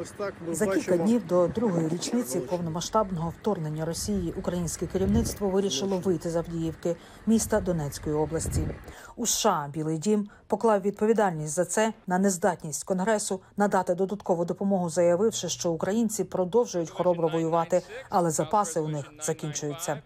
[0.00, 1.04] Ось так ми За кілька бачимо.
[1.04, 6.96] днів до другої річниці повномасштабного вторгнення Росії українське керівництво вирішило вийти з Авдіївки,
[7.26, 8.68] міста Донецької області.
[9.16, 15.48] У США Білий Дім поклав відповідальність за це на нездатність конгресу надати додаткову допомогу, заявивши,
[15.48, 20.02] що українці продовжують хоробро воювати, але запаси у них закінчуються.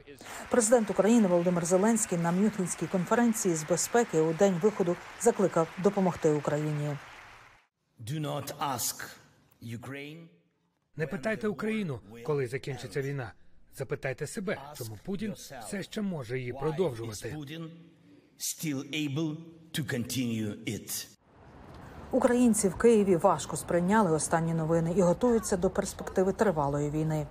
[0.50, 6.96] Президент України Володимир Зеленський на Мюнхенській конференції з безпеки у день виходу закликав допомогти Україні.
[8.00, 9.25] Do not ask
[10.96, 13.32] Не питайте Україну, коли закінчиться війна.
[13.74, 17.36] Запитайте себе, чому Путін все ще може її продовжувати.
[22.12, 27.26] Українці в Києві важко сприйняли останні новини і готуються до перспективи тривалої війни.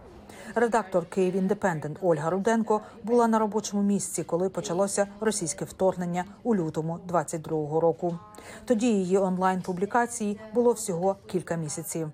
[0.57, 6.99] Редактор Київ Індепендент Ольга Руденко була на робочому місці, коли почалося російське вторгнення у лютому
[7.07, 8.19] 22-го року.
[8.65, 12.11] Тоді її онлайн публікації було всього кілька місяців.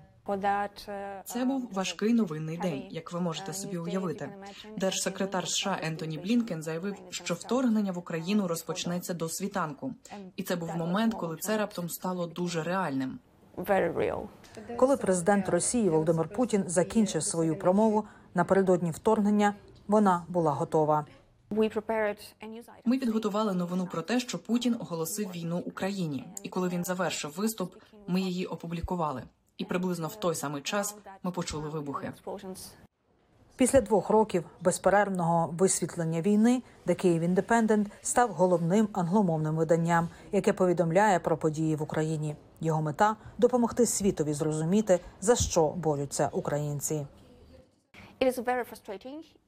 [1.24, 4.28] Це був важкий новинний день, як ви можете собі уявити.
[4.76, 9.92] Держсекретар США Ентоні Блінкен заявив, що вторгнення в Україну розпочнеться до світанку,
[10.36, 13.18] і це був момент, коли це раптом стало дуже реальним.
[14.76, 19.54] Коли президент Росії Володимир Путін закінчив свою промову напередодні вторгнення,
[19.88, 21.06] вона була готова.
[22.84, 27.74] Ми підготували новину про те, що Путін оголосив війну Україні, і коли він завершив виступ,
[28.06, 29.22] ми її опублікували.
[29.58, 32.12] І приблизно в той самий час ми почули вибухи.
[33.56, 41.18] Після двох років безперервного висвітлення війни The Kyiv Independent став головним англомовним виданням, яке повідомляє
[41.18, 42.36] про події в Україні.
[42.60, 47.06] Його мета допомогти світові зрозуміти за що борються українці.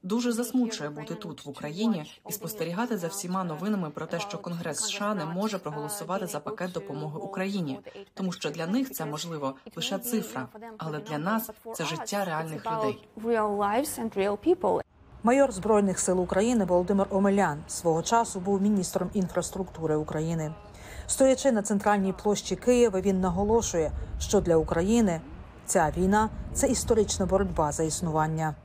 [0.03, 4.79] Дуже засмучує бути тут в Україні і спостерігати за всіма новинами про те, що Конгрес
[4.79, 7.79] США не може проголосувати за пакет допомоги Україні,
[8.13, 13.07] тому що для них це можливо лише цифра, але для нас це життя реальних людей.
[15.23, 20.53] Майор збройних сил України Володимир Омелян свого часу був міністром інфраструктури України.
[21.07, 25.21] Стоячи на центральній площі Києва, він наголошує, що для України
[25.65, 28.55] ця війна це історична боротьба за існування.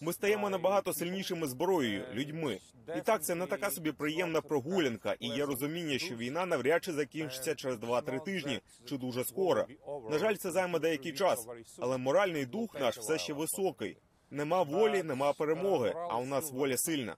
[0.00, 2.58] Ми стаємо набагато сильнішими зброєю, людьми.
[2.96, 6.92] І так це не така собі приємна прогулянка, і є розуміння, що війна навряд чи
[6.92, 9.66] закінчиться через 2-3 тижні чи дуже скоро.
[10.10, 13.98] На жаль, це займе деякий час, але моральний дух наш все ще високий.
[14.30, 15.94] Нема волі, нема перемоги.
[16.10, 17.16] А у нас воля сильна.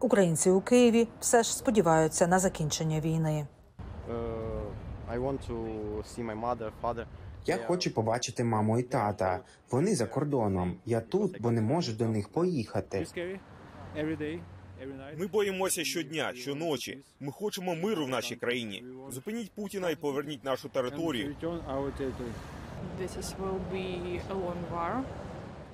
[0.00, 3.46] Українці у Києві все ж сподіваються на закінчення війни.
[4.10, 4.70] Uh,
[5.14, 5.56] I want to
[6.02, 7.06] see my mother, father.
[7.48, 9.40] Я хочу побачити маму і тата.
[9.70, 10.76] Вони за кордоном.
[10.86, 13.06] Я тут, бо не можу до них поїхати.
[15.18, 17.02] Ми боїмося щодня, щоночі.
[17.20, 18.84] Ми хочемо миру в нашій країні.
[19.10, 21.36] Зупиніть Путіна і поверніть нашу територію.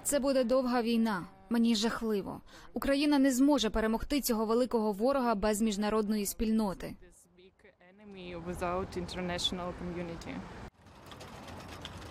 [0.03, 1.27] Це буде довга війна.
[1.51, 2.41] Мені жахливо.
[2.75, 6.95] Україна не зможе перемогти цього великого ворога без міжнародної спільноти.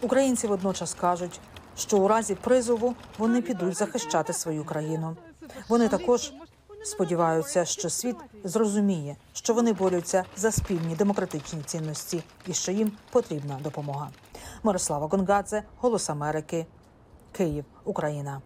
[0.04, 1.40] Українці водночас кажуть,
[1.78, 5.16] що у разі призову вони підуть захищати свою країну.
[5.70, 6.34] Вони також
[6.84, 13.60] сподіваються, що світ зрозуміє, що вони борються за спільні демократичні цінності і що їм потрібна
[13.64, 14.10] допомога.
[14.64, 16.66] Мирослава Гонгадзе, Голос Америки,
[17.32, 18.42] Київ, Україна.